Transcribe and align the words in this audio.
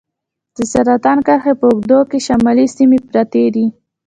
د 0.55 0.57
سرطان 0.71 1.17
کرښې 1.27 1.53
په 1.59 1.65
اوږدو 1.69 1.99
کې 2.09 2.17
شمالي 2.27 2.65
سیمې 2.75 2.99
پرتې 3.07 3.45
دي. 3.55 3.65